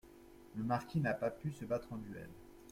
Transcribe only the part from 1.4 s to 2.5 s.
se battre en duel.